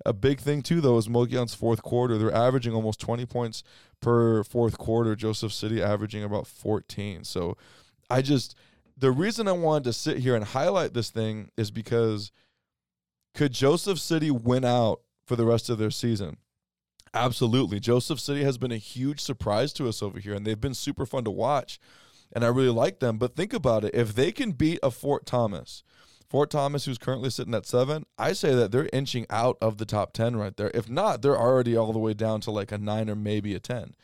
A 0.06 0.12
big 0.12 0.40
thing 0.40 0.62
too, 0.62 0.80
though, 0.80 0.96
is 0.96 1.08
Mogollon's 1.08 1.54
fourth 1.54 1.82
quarter. 1.82 2.16
They're 2.16 2.34
averaging 2.34 2.74
almost 2.74 3.00
20 3.00 3.26
points 3.26 3.62
per 4.00 4.44
fourth 4.44 4.78
quarter. 4.78 5.16
Joseph 5.16 5.52
City 5.52 5.82
averaging 5.82 6.22
about 6.22 6.46
14. 6.46 7.24
So, 7.24 7.56
I 8.08 8.22
just 8.22 8.54
the 8.96 9.10
reason 9.10 9.46
I 9.48 9.52
wanted 9.52 9.84
to 9.84 9.92
sit 9.92 10.18
here 10.18 10.34
and 10.34 10.44
highlight 10.44 10.94
this 10.94 11.10
thing 11.10 11.50
is 11.56 11.70
because 11.70 12.32
could 13.34 13.52
Joseph 13.52 13.98
City 13.98 14.30
win 14.30 14.64
out 14.64 15.00
for 15.26 15.36
the 15.36 15.44
rest 15.44 15.68
of 15.68 15.78
their 15.78 15.90
season. 15.90 16.38
Absolutely. 17.14 17.80
Joseph 17.80 18.20
City 18.20 18.44
has 18.44 18.58
been 18.58 18.72
a 18.72 18.76
huge 18.76 19.20
surprise 19.20 19.72
to 19.74 19.88
us 19.88 20.02
over 20.02 20.18
here, 20.18 20.34
and 20.34 20.46
they've 20.46 20.60
been 20.60 20.74
super 20.74 21.06
fun 21.06 21.24
to 21.24 21.30
watch. 21.30 21.80
And 22.32 22.44
I 22.44 22.48
really 22.48 22.68
like 22.68 23.00
them. 23.00 23.16
But 23.18 23.36
think 23.36 23.52
about 23.52 23.84
it 23.84 23.94
if 23.94 24.14
they 24.14 24.32
can 24.32 24.52
beat 24.52 24.78
a 24.82 24.90
Fort 24.90 25.24
Thomas, 25.24 25.82
Fort 26.28 26.50
Thomas, 26.50 26.84
who's 26.84 26.98
currently 26.98 27.30
sitting 27.30 27.54
at 27.54 27.66
seven, 27.66 28.04
I 28.18 28.34
say 28.34 28.54
that 28.54 28.70
they're 28.70 28.90
inching 28.92 29.26
out 29.30 29.56
of 29.62 29.78
the 29.78 29.86
top 29.86 30.12
10 30.12 30.36
right 30.36 30.54
there. 30.56 30.70
If 30.74 30.90
not, 30.90 31.22
they're 31.22 31.38
already 31.38 31.74
all 31.74 31.92
the 31.92 31.98
way 31.98 32.12
down 32.12 32.40
to 32.42 32.50
like 32.50 32.70
a 32.70 32.78
nine 32.78 33.08
or 33.08 33.16
maybe 33.16 33.54
a 33.54 33.60
10. 33.60 33.94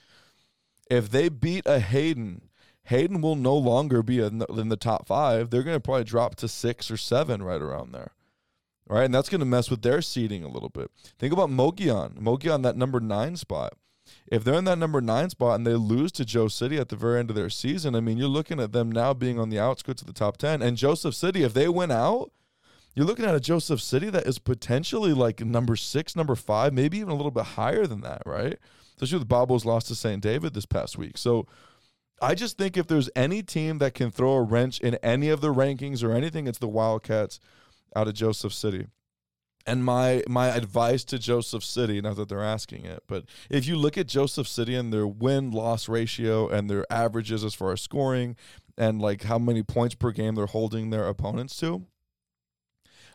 If 0.90 1.10
they 1.10 1.28
beat 1.28 1.66
a 1.66 1.80
Hayden, 1.80 2.48
Hayden 2.84 3.20
will 3.20 3.36
no 3.36 3.54
longer 3.54 4.02
be 4.02 4.20
in 4.20 4.38
the, 4.38 4.46
in 4.46 4.70
the 4.70 4.76
top 4.76 5.06
five. 5.06 5.50
They're 5.50 5.62
going 5.62 5.76
to 5.76 5.80
probably 5.80 6.04
drop 6.04 6.34
to 6.36 6.48
six 6.48 6.90
or 6.90 6.96
seven 6.96 7.42
right 7.42 7.60
around 7.60 7.92
there. 7.92 8.12
Right. 8.86 9.04
And 9.04 9.14
that's 9.14 9.30
going 9.30 9.40
to 9.40 9.46
mess 9.46 9.70
with 9.70 9.82
their 9.82 10.02
seeding 10.02 10.44
a 10.44 10.48
little 10.48 10.68
bit. 10.68 10.90
Think 11.18 11.32
about 11.32 11.48
Mogollon. 11.48 12.18
Mogollon, 12.20 12.62
that 12.62 12.76
number 12.76 13.00
nine 13.00 13.36
spot. 13.36 13.74
If 14.26 14.44
they're 14.44 14.54
in 14.54 14.64
that 14.64 14.78
number 14.78 15.00
nine 15.00 15.30
spot 15.30 15.56
and 15.56 15.66
they 15.66 15.74
lose 15.74 16.12
to 16.12 16.24
Joe 16.24 16.48
City 16.48 16.78
at 16.78 16.90
the 16.90 16.96
very 16.96 17.18
end 17.18 17.30
of 17.30 17.36
their 17.36 17.48
season, 17.48 17.94
I 17.94 18.00
mean, 18.00 18.18
you're 18.18 18.28
looking 18.28 18.60
at 18.60 18.72
them 18.72 18.92
now 18.92 19.14
being 19.14 19.38
on 19.38 19.48
the 19.48 19.58
outskirts 19.58 20.02
of 20.02 20.06
the 20.06 20.12
top 20.12 20.36
10. 20.36 20.60
And 20.60 20.76
Joseph 20.76 21.14
City, 21.14 21.42
if 21.42 21.54
they 21.54 21.68
win 21.68 21.90
out, 21.90 22.30
you're 22.94 23.06
looking 23.06 23.24
at 23.24 23.34
a 23.34 23.40
Joseph 23.40 23.80
City 23.80 24.10
that 24.10 24.26
is 24.26 24.38
potentially 24.38 25.12
like 25.12 25.44
number 25.44 25.76
six, 25.76 26.14
number 26.14 26.34
five, 26.34 26.72
maybe 26.72 26.98
even 26.98 27.10
a 27.10 27.16
little 27.16 27.30
bit 27.30 27.44
higher 27.44 27.86
than 27.86 28.02
that, 28.02 28.22
right? 28.24 28.58
Especially 28.94 29.18
with 29.18 29.28
Bobos 29.28 29.64
lost 29.64 29.88
to 29.88 29.94
St. 29.94 30.22
David 30.22 30.54
this 30.54 30.66
past 30.66 30.96
week. 30.96 31.18
So 31.18 31.46
I 32.22 32.34
just 32.34 32.56
think 32.56 32.76
if 32.76 32.86
there's 32.86 33.10
any 33.16 33.42
team 33.42 33.78
that 33.78 33.94
can 33.94 34.10
throw 34.10 34.34
a 34.34 34.42
wrench 34.42 34.80
in 34.80 34.94
any 34.96 35.28
of 35.28 35.40
the 35.40 35.52
rankings 35.52 36.04
or 36.04 36.12
anything, 36.12 36.46
it's 36.46 36.58
the 36.58 36.68
Wildcats 36.68 37.40
out 37.94 38.08
of 38.08 38.14
Joseph 38.14 38.52
City. 38.52 38.86
And 39.66 39.84
my 39.84 40.22
my 40.28 40.48
advice 40.48 41.04
to 41.04 41.18
Joseph 41.18 41.64
City, 41.64 42.00
not 42.00 42.16
that 42.16 42.28
they're 42.28 42.42
asking 42.42 42.84
it, 42.84 43.02
but 43.06 43.24
if 43.48 43.66
you 43.66 43.76
look 43.76 43.96
at 43.96 44.06
Joseph 44.06 44.46
City 44.46 44.74
and 44.74 44.92
their 44.92 45.06
win 45.06 45.50
loss 45.50 45.88
ratio 45.88 46.48
and 46.48 46.68
their 46.68 46.84
averages 46.92 47.42
as 47.42 47.54
far 47.54 47.72
as 47.72 47.80
scoring 47.80 48.36
and 48.76 49.00
like 49.00 49.22
how 49.22 49.38
many 49.38 49.62
points 49.62 49.94
per 49.94 50.10
game 50.10 50.34
they're 50.34 50.46
holding 50.46 50.90
their 50.90 51.06
opponents 51.06 51.56
to, 51.60 51.86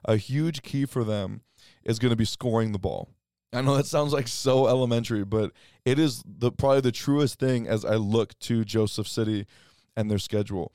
a 0.05 0.17
huge 0.17 0.63
key 0.63 0.85
for 0.85 1.03
them 1.03 1.41
is 1.83 1.99
going 1.99 2.11
to 2.11 2.15
be 2.15 2.25
scoring 2.25 2.71
the 2.71 2.79
ball. 2.79 3.09
I 3.51 3.61
know 3.61 3.75
that 3.75 3.87
sounds 3.87 4.13
like 4.13 4.27
so 4.27 4.67
elementary, 4.67 5.23
but 5.23 5.51
it 5.83 5.97
is 5.97 6.23
the 6.25 6.51
probably 6.51 6.81
the 6.81 6.91
truest 6.91 7.39
thing 7.39 7.67
as 7.67 7.83
I 7.83 7.95
look 7.95 8.37
to 8.39 8.63
Joseph 8.63 9.07
City 9.07 9.47
and 9.95 10.09
their 10.09 10.19
schedule. 10.19 10.71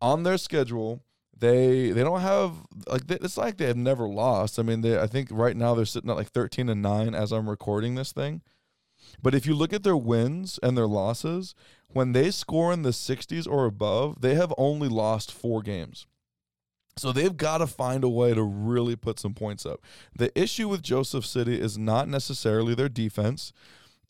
On 0.00 0.22
their 0.22 0.38
schedule, 0.38 1.02
they 1.40 1.90
they 1.90 2.02
don't 2.02 2.20
have 2.20 2.54
like 2.86 3.06
they, 3.06 3.16
it's 3.16 3.36
like 3.36 3.56
they 3.56 3.66
have 3.66 3.76
never 3.76 4.08
lost. 4.08 4.58
I 4.58 4.62
mean, 4.62 4.80
they 4.80 4.98
I 4.98 5.06
think 5.06 5.28
right 5.30 5.56
now 5.56 5.74
they're 5.74 5.84
sitting 5.84 6.10
at 6.10 6.16
like 6.16 6.28
13 6.28 6.68
and 6.68 6.82
9 6.82 7.14
as 7.14 7.32
I'm 7.32 7.48
recording 7.48 7.94
this 7.94 8.12
thing. 8.12 8.42
But 9.22 9.34
if 9.34 9.46
you 9.46 9.54
look 9.54 9.72
at 9.72 9.82
their 9.82 9.96
wins 9.96 10.58
and 10.62 10.76
their 10.76 10.86
losses, 10.86 11.54
when 11.88 12.12
they 12.12 12.30
score 12.30 12.72
in 12.72 12.82
the 12.82 12.90
60s 12.90 13.48
or 13.48 13.64
above, 13.64 14.20
they 14.20 14.34
have 14.34 14.52
only 14.58 14.88
lost 14.88 15.32
4 15.32 15.62
games. 15.62 16.06
So 16.98 17.12
they've 17.12 17.36
got 17.36 17.58
to 17.58 17.66
find 17.66 18.04
a 18.04 18.08
way 18.08 18.34
to 18.34 18.42
really 18.42 18.96
put 18.96 19.18
some 19.18 19.32
points 19.32 19.64
up. 19.64 19.80
The 20.16 20.36
issue 20.38 20.68
with 20.68 20.82
Joseph 20.82 21.24
City 21.24 21.60
is 21.60 21.78
not 21.78 22.08
necessarily 22.08 22.74
their 22.74 22.88
defense. 22.88 23.52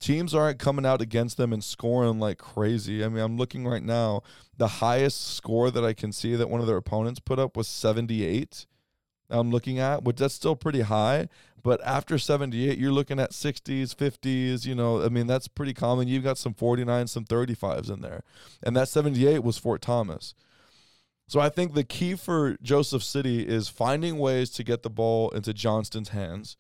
Teams 0.00 0.34
aren't 0.34 0.58
coming 0.58 0.86
out 0.86 1.00
against 1.00 1.36
them 1.36 1.52
and 1.52 1.62
scoring 1.62 2.20
like 2.20 2.38
crazy. 2.38 3.04
I 3.04 3.08
mean, 3.08 3.22
I'm 3.22 3.36
looking 3.36 3.66
right 3.66 3.82
now. 3.82 4.22
The 4.56 4.68
highest 4.68 5.34
score 5.34 5.70
that 5.70 5.84
I 5.84 5.92
can 5.92 6.12
see 6.12 6.36
that 6.36 6.48
one 6.48 6.60
of 6.60 6.66
their 6.66 6.76
opponents 6.76 7.20
put 7.20 7.38
up 7.38 7.56
was 7.56 7.66
78. 7.66 8.66
I'm 9.30 9.50
looking 9.50 9.78
at, 9.78 10.04
which 10.04 10.16
that's 10.16 10.34
still 10.34 10.56
pretty 10.56 10.82
high. 10.82 11.28
But 11.62 11.84
after 11.84 12.18
78, 12.18 12.78
you're 12.78 12.92
looking 12.92 13.18
at 13.18 13.32
60s, 13.32 13.94
50s. 13.94 14.64
You 14.64 14.74
know, 14.74 15.02
I 15.02 15.08
mean, 15.08 15.26
that's 15.26 15.48
pretty 15.48 15.74
common. 15.74 16.08
You've 16.08 16.24
got 16.24 16.38
some 16.38 16.54
49s, 16.54 17.08
some 17.08 17.24
35s 17.24 17.92
in 17.92 18.00
there. 18.00 18.22
And 18.62 18.76
that 18.76 18.88
78 18.88 19.42
was 19.42 19.58
Fort 19.58 19.82
Thomas. 19.82 20.34
So 21.26 21.40
I 21.40 21.50
think 21.50 21.74
the 21.74 21.84
key 21.84 22.14
for 22.14 22.56
Joseph 22.62 23.02
City 23.02 23.46
is 23.46 23.68
finding 23.68 24.18
ways 24.18 24.50
to 24.50 24.64
get 24.64 24.82
the 24.82 24.90
ball 24.90 25.30
into 25.30 25.52
Johnston's 25.52 26.10
hands. 26.10 26.56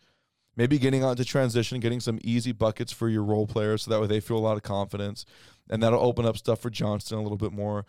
Maybe 0.58 0.76
getting 0.78 1.04
out 1.04 1.12
into 1.12 1.24
transition, 1.24 1.78
getting 1.78 2.00
some 2.00 2.18
easy 2.24 2.50
buckets 2.50 2.90
for 2.92 3.08
your 3.08 3.22
role 3.22 3.46
players 3.46 3.82
so 3.82 3.92
that 3.92 4.00
way 4.00 4.08
they 4.08 4.18
feel 4.18 4.36
a 4.36 4.40
lot 4.40 4.56
of 4.56 4.64
confidence. 4.64 5.24
And 5.70 5.80
that'll 5.80 6.04
open 6.04 6.26
up 6.26 6.36
stuff 6.36 6.58
for 6.60 6.68
Johnston 6.68 7.16
a 7.16 7.22
little 7.22 7.38
bit 7.38 7.52
more. 7.52 7.86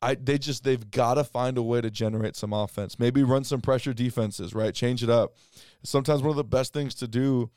I 0.00 0.14
they 0.14 0.38
just 0.38 0.62
they've 0.62 0.88
got 0.90 1.14
to 1.14 1.24
find 1.24 1.58
a 1.58 1.62
way 1.62 1.80
to 1.80 1.90
generate 1.90 2.36
some 2.36 2.52
offense. 2.52 2.98
Maybe 2.98 3.24
run 3.24 3.42
some 3.42 3.60
pressure 3.60 3.92
defenses, 3.92 4.54
right? 4.54 4.72
Change 4.72 5.02
it 5.02 5.10
up. 5.10 5.34
Sometimes 5.82 6.22
one 6.22 6.30
of 6.30 6.36
the 6.36 6.44
best 6.44 6.72
things 6.72 6.94
to 6.96 7.08
do 7.08 7.50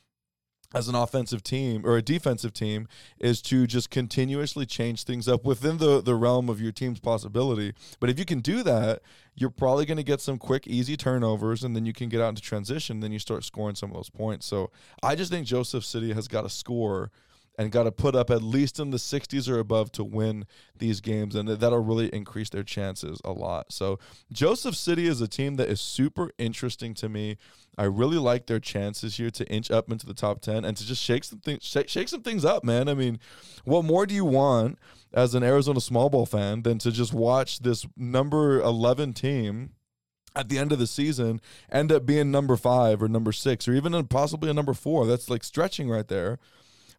as 0.75 0.89
an 0.89 0.95
offensive 0.95 1.41
team 1.41 1.81
or 1.85 1.95
a 1.95 2.01
defensive 2.01 2.53
team 2.53 2.85
is 3.17 3.41
to 3.41 3.65
just 3.65 3.89
continuously 3.89 4.65
change 4.65 5.05
things 5.05 5.25
up 5.25 5.45
within 5.45 5.77
the, 5.77 6.01
the 6.01 6.13
realm 6.13 6.49
of 6.49 6.59
your 6.59 6.73
team's 6.73 6.99
possibility. 6.99 7.73
But 8.01 8.09
if 8.09 8.19
you 8.19 8.25
can 8.25 8.41
do 8.41 8.61
that, 8.63 9.01
you're 9.35 9.49
probably 9.49 9.85
going 9.85 9.97
to 9.97 10.03
get 10.03 10.19
some 10.19 10.37
quick, 10.37 10.67
easy 10.67 10.97
turnovers, 10.97 11.63
and 11.63 11.75
then 11.75 11.85
you 11.85 11.93
can 11.93 12.09
get 12.09 12.19
out 12.19 12.29
into 12.29 12.41
transition. 12.41 12.99
Then 12.99 13.13
you 13.13 13.19
start 13.19 13.45
scoring 13.45 13.75
some 13.75 13.89
of 13.89 13.95
those 13.95 14.09
points. 14.09 14.45
So 14.45 14.69
I 15.01 15.15
just 15.15 15.31
think 15.31 15.47
Joseph 15.47 15.85
City 15.85 16.11
has 16.11 16.27
got 16.27 16.41
to 16.41 16.49
score 16.49 17.09
and 17.57 17.71
got 17.71 17.83
to 17.83 17.91
put 17.91 18.15
up 18.15 18.29
at 18.29 18.41
least 18.41 18.79
in 18.79 18.91
the 18.91 18.97
60s 18.97 19.49
or 19.49 19.59
above 19.59 19.91
to 19.93 20.03
win 20.03 20.45
these 20.77 21.01
games 21.01 21.35
and 21.35 21.47
that'll 21.47 21.83
really 21.83 22.07
increase 22.13 22.49
their 22.49 22.63
chances 22.63 23.21
a 23.23 23.31
lot. 23.31 23.71
So 23.71 23.99
Joseph 24.31 24.75
City 24.75 25.07
is 25.07 25.21
a 25.21 25.27
team 25.27 25.55
that 25.55 25.69
is 25.69 25.81
super 25.81 26.31
interesting 26.37 26.93
to 26.95 27.09
me. 27.09 27.37
I 27.77 27.83
really 27.85 28.17
like 28.17 28.47
their 28.47 28.59
chances 28.59 29.17
here 29.17 29.31
to 29.31 29.45
inch 29.47 29.69
up 29.71 29.91
into 29.91 30.05
the 30.05 30.13
top 30.13 30.41
10 30.41 30.65
and 30.65 30.75
to 30.77 30.85
just 30.85 31.01
shake 31.01 31.23
some 31.23 31.39
things 31.39 31.63
shake, 31.63 31.89
shake 31.89 32.09
some 32.09 32.21
things 32.21 32.45
up, 32.45 32.63
man. 32.63 32.87
I 32.87 32.93
mean, 32.93 33.19
what 33.63 33.85
more 33.85 34.05
do 34.05 34.15
you 34.15 34.25
want 34.25 34.77
as 35.13 35.35
an 35.35 35.43
Arizona 35.43 35.81
small 35.81 36.09
ball 36.09 36.25
fan 36.25 36.63
than 36.63 36.77
to 36.79 36.91
just 36.91 37.13
watch 37.13 37.59
this 37.59 37.85
number 37.95 38.61
11 38.61 39.13
team 39.13 39.71
at 40.35 40.49
the 40.49 40.57
end 40.57 40.71
of 40.71 40.79
the 40.79 40.87
season 40.87 41.39
end 41.71 41.91
up 41.91 42.05
being 42.05 42.29
number 42.29 42.57
5 42.57 43.01
or 43.01 43.07
number 43.07 43.31
6 43.31 43.67
or 43.67 43.73
even 43.73 44.05
possibly 44.07 44.49
a 44.49 44.53
number 44.53 44.73
4. 44.73 45.05
That's 45.05 45.29
like 45.29 45.43
stretching 45.43 45.89
right 45.89 46.07
there 46.07 46.39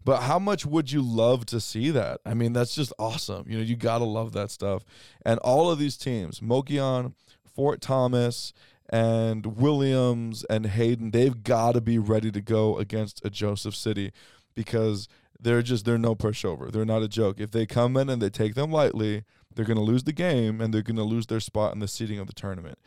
but 0.06 0.22
how 0.22 0.38
much 0.38 0.64
would 0.64 0.92
you 0.92 1.02
love 1.02 1.46
to 1.46 1.58
see 1.58 1.90
that? 1.90 2.20
I 2.25 2.32
mean, 2.32 2.52
that's 2.52 2.76
just 2.76 2.92
awesome. 2.96 3.44
You 3.48 3.58
know, 3.58 3.64
you 3.64 3.75
got 3.75 3.98
to 3.98 4.04
love 4.04 4.32
that 4.34 4.52
stuff. 4.52 4.84
And 5.25 5.40
all 5.40 5.68
of 5.68 5.80
these 5.80 5.96
teams, 5.96 6.40
Mogollon, 6.40 7.14
Fort 7.44 7.80
Thomas, 7.80 8.52
and 8.88 9.44
Williams 9.58 10.44
and 10.48 10.66
Hayden, 10.66 11.10
they've 11.10 11.42
got 11.42 11.72
to 11.72 11.80
be 11.80 11.98
ready 11.98 12.30
to 12.30 12.40
go 12.40 12.78
against 12.78 13.20
a 13.25 13.30
Joseph 13.30 13.75
City 13.75 14.12
because 14.54 15.08
they're 15.40 15.60
just 15.60 15.84
they're 15.84 15.98
no 15.98 16.14
pushover. 16.14 16.70
They're 16.70 16.84
not 16.84 17.02
a 17.02 17.08
joke. 17.08 17.40
If 17.40 17.50
they 17.50 17.66
come 17.66 17.96
in 17.96 18.08
and 18.08 18.22
they 18.22 18.30
take 18.30 18.54
them 18.54 18.70
lightly, 18.70 19.25
they're 19.56 19.64
going 19.64 19.76
to 19.76 19.82
lose 19.82 20.04
the 20.04 20.12
game 20.12 20.60
and 20.60 20.72
they're 20.72 20.82
going 20.82 20.94
to 20.94 21.02
lose 21.02 21.26
their 21.26 21.40
spot 21.40 21.75
in 21.75 21.80
the 21.80 21.88
seating 21.88 22.20
of 22.20 22.28
the 22.28 22.32
tournament. 22.32 22.78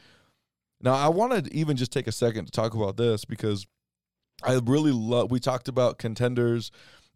Now, 0.80 0.94
I 0.94 1.10
want 1.10 1.34
to 1.34 1.54
even 1.54 1.76
just 1.76 1.92
take 1.92 2.08
a 2.08 2.14
second 2.14 2.46
to 2.46 2.52
talk 2.52 2.74
about 2.74 2.96
this 2.96 3.26
because 3.26 3.68
I 4.42 4.58
really 4.64 4.94
love. 4.94 5.32
We 5.32 5.42
talked 5.42 5.68
about 5.68 5.98
contenders 5.98 6.72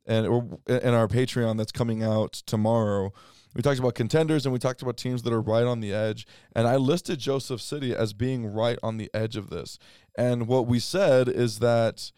and 0.05 0.27
or 0.27 0.59
in 0.67 0.93
our 0.93 1.07
Patreon 1.07 1.57
that's 1.57 1.71
coming 1.71 2.03
out 2.03 2.33
tomorrow. 2.33 3.13
We 3.55 3.61
talked 3.61 3.79
about 3.79 3.93
contenders 3.93 4.45
and 4.45 4.53
we 4.53 4.59
talked 4.59 4.81
about 4.81 4.97
teams 4.97 5.21
that 5.23 5.33
are 5.33 5.41
right 5.41 5.65
on 5.65 5.79
the 5.79 5.93
edge. 5.93 6.25
And 6.55 6.67
I 6.67 6.77
listed 6.77 7.19
Joseph 7.19 7.61
City 7.61 7.95
as 7.95 8.13
being 8.13 8.47
right 8.47 8.79
on 8.81 8.97
the 8.97 9.11
edge 9.13 9.37
of 9.37 9.49
this. 9.49 9.77
And 10.17 10.47
what 10.47 10.67
we 10.67 10.79
said 10.79 11.29
is 11.29 11.59
that 11.59 12.11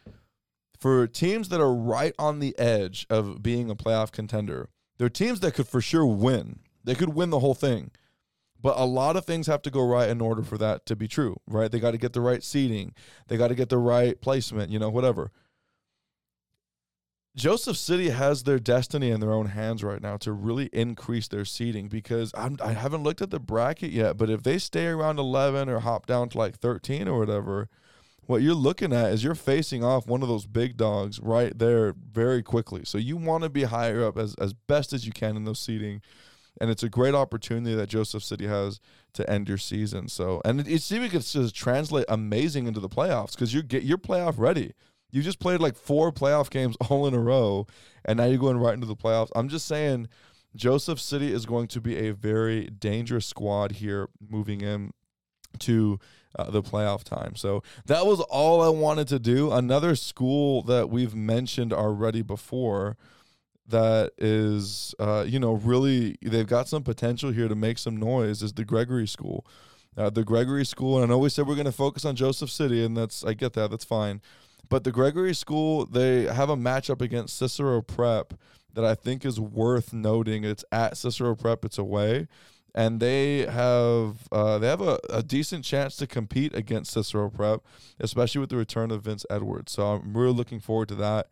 for 0.80 1.08
teams 1.08 1.50
that 1.50 1.60
are 1.60 1.74
right 1.74 2.14
on 2.18 2.40
the 2.40 2.58
edge 2.58 3.06
of 3.10 3.44
being 3.44 3.70
a 3.70 3.76
playoff 3.76 4.12
contender, 4.12 4.70
they're 4.98 5.10
teams 5.10 5.42
that 5.42 5.54
could 5.54 5.68
for 5.68 5.82
sure 5.82 6.06
win. 6.06 6.60
They 6.84 6.96
could 6.96 7.16
win 7.16 7.32
the 7.32 7.40
whole 7.40 7.54
thing. 7.54 7.92
But 8.62 8.80
a 8.80 8.86
lot 8.86 9.16
of 9.16 9.26
things 9.26 9.48
have 9.48 9.62
to 9.64 9.70
go 9.70 9.86
right 9.86 10.10
in 10.10 10.22
order 10.22 10.42
for 10.42 10.58
that 10.58 10.86
to 10.88 10.96
be 10.96 11.08
true, 11.08 11.38
right? 11.46 11.72
They 11.72 11.80
got 11.80 11.92
to 11.92 11.98
get 11.98 12.14
the 12.14 12.22
right 12.22 12.44
seating, 12.44 12.94
they 13.28 13.38
got 13.38 13.50
to 13.50 13.56
get 13.56 13.70
the 13.70 13.78
right 13.78 14.20
placement, 14.20 14.72
you 14.72 14.80
know, 14.80 14.90
whatever. 14.90 15.32
Joseph 17.36 17.76
City 17.76 18.10
has 18.10 18.44
their 18.44 18.60
destiny 18.60 19.10
in 19.10 19.20
their 19.20 19.34
own 19.34 19.48
hands 19.48 19.84
right 19.84 20.02
now 20.02 20.16
to 20.18 20.32
really 20.32 20.70
increase 20.72 21.28
their 21.28 21.44
seating 21.44 21.90
because 21.90 22.32
I'm, 22.34 22.58
I 22.64 22.72
have 22.72 22.94
not 22.94 23.04
looked 23.04 23.22
at 23.22 23.30
the 23.30 23.40
bracket 23.40 23.92
yet, 23.92 24.16
but 24.16 24.30
if 24.30 24.44
they 24.44 24.58
stay 24.58 24.88
around 24.88 25.20
11 25.20 25.68
or 25.68 25.80
hop 25.80 26.06
down 26.06 26.30
to 26.30 26.38
like 26.38 26.56
13 26.56 27.10
or 27.10 27.20
whatever, 27.20 27.68
what 28.26 28.42
you're 28.42 28.56
looking 28.56 28.94
at 28.94 29.12
is 29.12 29.24
you're 29.24 29.36
facing 29.36 29.84
off 29.84 30.08
one 30.08 30.22
of 30.22 30.30
those 30.30 30.46
big 30.46 30.78
dogs 30.78 31.20
right 31.20 31.58
there 31.60 31.94
very 31.94 32.42
quickly. 32.42 32.84
So 32.86 32.98
you 32.98 33.18
want 33.18 33.44
to 33.44 33.50
be 33.50 33.64
higher 33.64 34.06
up 34.06 34.18
as, 34.18 34.34
as 34.36 34.54
best 34.54 34.94
as 34.94 35.06
you 35.06 35.12
can 35.12 35.36
in 35.36 35.44
those 35.44 35.60
seating. 35.60 36.02
And 36.62 36.70
it's 36.70 36.84
a 36.84 36.90
great 36.90 37.14
opportunity 37.14 37.76
that 37.76 37.90
Joseph 37.90 38.24
City 38.24 38.48
has 38.48 38.80
to 39.12 39.30
end 39.30 39.50
your 39.50 39.58
season. 39.58 40.08
So, 40.08 40.42
and 40.46 40.62
it, 40.62 40.70
it 40.70 40.82
seems 40.82 41.02
like 41.02 41.14
it's 41.14 41.34
just 41.34 41.54
translate 41.54 42.06
amazing 42.08 42.66
into 42.66 42.80
the 42.80 42.88
playoffs 42.88 43.34
because 43.34 43.54
you're 43.54 43.62
get 43.62 43.84
you're 43.84 43.98
playoff 43.98 44.36
ready. 44.38 44.74
You 45.16 45.22
just 45.22 45.40
played 45.40 45.62
like 45.62 45.78
four 45.78 46.12
playoff 46.12 46.50
games 46.50 46.76
all 46.90 47.08
in 47.08 47.14
a 47.14 47.20
row, 47.20 47.68
and 48.04 48.18
now 48.18 48.26
you're 48.26 48.38
going 48.38 48.58
right 48.58 48.74
into 48.74 48.86
the 48.86 48.98
playoffs. 48.98 49.30
I'm 49.34 49.48
just 49.48 49.66
saying, 49.66 50.10
Joseph 50.58 51.00
City 51.00 51.32
is 51.32 51.46
going 51.46 51.68
to 51.70 51.80
be 51.80 52.10
a 52.10 52.14
very 52.14 52.66
dangerous 52.66 53.26
squad 53.26 53.74
here 53.74 54.10
moving 54.20 54.60
in 54.60 54.92
to 55.60 56.00
uh, 56.38 56.52
the 56.52 56.62
playoff 56.62 57.06
time. 57.06 57.38
So 57.38 57.64
that 57.86 58.06
was 58.06 58.20
all 58.20 58.62
I 58.62 58.68
wanted 58.68 59.08
to 59.08 59.20
do. 59.20 59.54
Another 59.54 59.96
school 59.96 60.64
that 60.64 60.90
we've 60.90 61.16
mentioned 61.16 61.72
already 61.72 62.22
before 62.22 62.98
that 63.70 64.12
is, 64.18 64.94
uh, 65.00 65.24
you 65.26 65.40
know, 65.40 65.54
really, 65.54 66.18
they've 66.24 66.46
got 66.46 66.68
some 66.68 66.84
potential 66.84 67.32
here 67.32 67.48
to 67.48 67.56
make 67.56 67.78
some 67.78 67.96
noise 67.96 68.44
is 68.44 68.52
the 68.52 68.66
Gregory 68.66 69.08
School. 69.08 69.46
Uh, 69.96 70.10
the 70.10 70.26
Gregory 70.26 70.66
School, 70.66 70.98
and 70.98 71.06
I 71.06 71.08
know 71.08 71.20
we 71.20 71.30
said 71.30 71.48
we're 71.48 71.56
going 71.56 71.64
to 71.68 71.72
focus 71.72 72.04
on 72.04 72.18
Joseph 72.18 72.50
City, 72.50 72.84
and 72.84 72.98
that's, 72.98 73.24
I 73.24 73.34
get 73.34 73.54
that, 73.54 73.72
that's 73.72 73.86
fine. 73.86 74.22
But 74.70 74.84
the 74.84 74.92
Gregory 74.92 75.34
School, 75.34 75.86
they 75.86 76.24
have 76.24 76.50
a 76.50 76.56
matchup 76.56 77.02
against 77.02 77.38
Cicero 77.38 77.82
Prep 77.82 78.34
that 78.74 78.86
I 78.86 78.96
think 78.96 79.26
is 79.26 79.40
worth 79.40 79.94
noting. 79.94 80.44
It's 80.44 80.66
at 80.72 80.98
Cicero 80.98 81.36
Prep. 81.36 81.66
It's 81.66 81.78
away, 81.78 82.28
and 82.74 83.00
they 83.00 83.46
have 83.46 84.28
uh, 84.32 84.60
they 84.60 84.68
have 84.68 84.82
a, 84.82 85.00
a 85.10 85.24
decent 85.24 85.64
chance 85.64 85.96
to 85.98 86.08
compete 86.08 86.54
against 86.54 86.92
Cicero 86.92 87.30
Prep, 87.30 87.62
especially 88.00 88.42
with 88.42 88.50
the 88.50 88.58
return 88.58 88.92
of 88.92 89.04
Vince 89.04 89.26
Edwards. 89.30 89.72
So 89.72 89.84
I'm 89.84 90.16
really 90.16 90.34
looking 90.34 90.60
forward 90.60 90.90
to 90.90 90.96
that 90.96 91.28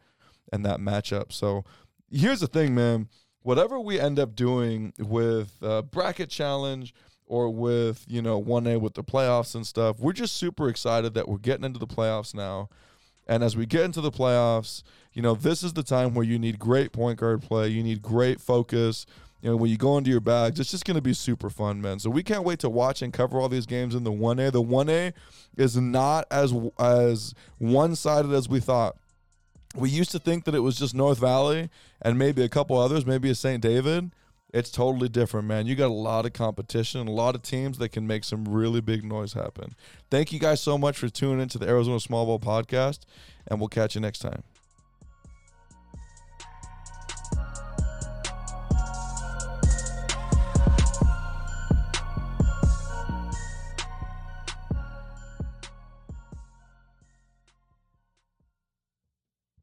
and 0.51 0.65
that 0.65 0.79
matchup. 0.79 1.31
So 1.31 1.63
here's 2.09 2.39
the 2.39 2.47
thing, 2.47 2.73
man. 2.73 3.09
Whatever 3.41 3.79
we 3.79 3.99
end 3.99 4.19
up 4.19 4.35
doing 4.35 4.93
with 4.97 5.57
uh, 5.61 5.81
bracket 5.81 6.29
challenge 6.29 6.93
or 7.25 7.49
with 7.49 8.05
you 8.07 8.21
know 8.21 8.37
one 8.37 8.65
A 8.67 8.77
with 8.77 8.93
the 8.93 9.03
playoffs 9.03 9.53
and 9.53 9.67
stuff, 9.67 9.99
we're 9.99 10.13
just 10.13 10.37
super 10.37 10.69
excited 10.69 11.13
that 11.15 11.27
we're 11.27 11.37
getting 11.37 11.65
into 11.65 11.79
the 11.79 11.87
playoffs 11.87 12.33
now. 12.33 12.69
And 13.27 13.43
as 13.43 13.55
we 13.55 13.65
get 13.65 13.85
into 13.85 14.01
the 14.01 14.11
playoffs, 14.11 14.83
you 15.13 15.21
know, 15.21 15.35
this 15.35 15.63
is 15.63 15.73
the 15.73 15.83
time 15.83 16.13
where 16.13 16.25
you 16.25 16.39
need 16.39 16.59
great 16.59 16.91
point 16.91 17.19
guard 17.19 17.41
play. 17.41 17.69
You 17.69 17.83
need 17.83 18.01
great 18.01 18.41
focus. 18.41 19.05
You 19.41 19.49
know, 19.49 19.57
when 19.57 19.69
you 19.69 19.77
go 19.77 19.97
into 19.97 20.09
your 20.09 20.21
bags, 20.21 20.59
it's 20.59 20.71
just 20.71 20.85
going 20.85 20.95
to 20.95 21.01
be 21.01 21.13
super 21.13 21.49
fun, 21.49 21.81
man. 21.81 21.99
So 21.99 22.09
we 22.09 22.23
can't 22.23 22.43
wait 22.43 22.59
to 22.59 22.69
watch 22.69 23.01
and 23.01 23.11
cover 23.11 23.39
all 23.39 23.49
these 23.49 23.65
games 23.65 23.93
in 23.93 24.03
the 24.03 24.11
1A. 24.11 24.51
The 24.51 24.63
1A 24.63 25.13
is 25.57 25.75
not 25.77 26.25
as 26.31 26.53
as 26.79 27.33
one-sided 27.57 28.31
as 28.31 28.47
we 28.47 28.59
thought. 28.59 28.95
We 29.75 29.89
used 29.89 30.11
to 30.11 30.19
think 30.19 30.45
that 30.45 30.55
it 30.55 30.59
was 30.59 30.77
just 30.77 30.95
North 30.95 31.19
Valley 31.19 31.69
and 32.01 32.17
maybe 32.17 32.43
a 32.43 32.49
couple 32.49 32.77
others, 32.77 33.05
maybe 33.05 33.29
a 33.29 33.35
St. 33.35 33.61
David. 33.61 34.11
It's 34.53 34.69
totally 34.69 35.09
different, 35.09 35.47
man. 35.47 35.65
You 35.65 35.73
got 35.73 35.87
a 35.87 35.93
lot 35.93 36.27
of 36.27 36.33
competition, 36.33 37.01
and 37.01 37.09
a 37.09 37.11
lot 37.11 37.33
of 37.33 37.41
teams 37.41 37.79
that 37.79 37.89
can 37.89 38.05
make 38.05 38.23
some 38.23 38.45
really 38.45 38.81
big 38.81 39.03
noise 39.03 39.33
happen. 39.33 39.73
Thank 40.11 40.31
you 40.31 40.39
guys 40.39 40.61
so 40.61 40.77
much 40.77 40.97
for 40.97 41.09
tuning 41.09 41.41
into 41.41 41.57
the 41.57 41.67
Arizona 41.67 41.99
Small 41.99 42.25
Ball 42.27 42.39
podcast, 42.39 42.99
and 43.47 43.59
we'll 43.59 43.69
catch 43.69 43.95
you 43.95 44.01
next 44.01 44.19
time. 44.19 44.43